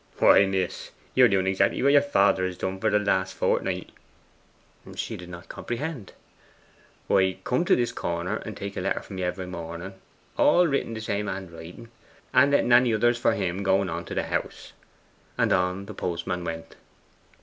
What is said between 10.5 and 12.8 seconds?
writ in the same handwriting, and letting